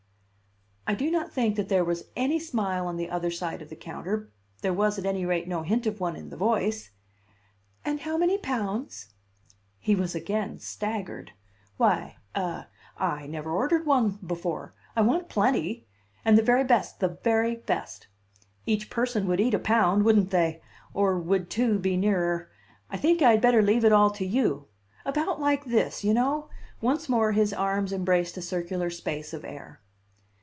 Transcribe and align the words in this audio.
I 0.87 0.93
do 0.95 1.09
not 1.09 1.31
think 1.31 1.55
that 1.55 1.69
there 1.69 1.85
was 1.85 2.05
any 2.17 2.37
smile 2.37 2.85
on 2.85 2.97
the 2.97 3.09
other 3.09 3.31
side 3.31 3.61
of 3.61 3.69
the 3.69 3.77
counter; 3.77 4.29
there 4.61 4.73
was, 4.73 4.99
at 4.99 5.05
any 5.05 5.25
rate, 5.25 5.47
no 5.47 5.61
hint 5.61 5.85
of 5.85 6.01
one 6.01 6.17
in 6.17 6.29
the 6.29 6.35
voice. 6.35 6.89
"And 7.85 8.01
how 8.01 8.17
many 8.17 8.37
pounds?" 8.37 9.13
He 9.79 9.95
was 9.95 10.15
again 10.15 10.59
staggered. 10.59 11.31
"Why 11.77 12.17
a 12.35 12.65
I 12.97 13.25
never 13.25 13.51
ordered 13.51 13.85
one 13.85 14.19
before. 14.25 14.73
I 14.93 15.01
want 15.01 15.29
plenty 15.29 15.87
and 16.25 16.37
the 16.37 16.41
very 16.43 16.65
best, 16.65 16.99
the 16.99 17.17
very 17.23 17.55
best. 17.55 18.07
Each 18.65 18.89
person 18.89 19.27
would 19.27 19.39
eat 19.39 19.53
a 19.53 19.59
pound, 19.59 20.03
wouldn't 20.03 20.31
they? 20.31 20.61
Or 20.93 21.17
would 21.17 21.49
two 21.49 21.79
be 21.79 21.95
nearer? 21.95 22.49
I 22.89 22.97
think 22.97 23.21
I 23.21 23.31
had 23.31 23.39
better 23.41 23.61
leave 23.61 23.85
it 23.85 23.93
all 23.93 24.09
to 24.09 24.25
you. 24.25 24.67
About 25.05 25.39
like 25.39 25.63
this, 25.63 26.03
you 26.03 26.13
know." 26.13 26.49
Once 26.81 27.07
more 27.07 27.31
his 27.31 27.53
arms 27.53 27.93
embraced 27.93 28.35
a 28.35 28.41
circular 28.41 28.89
space 28.89 29.31
of 29.31 29.45
air. 29.45 29.79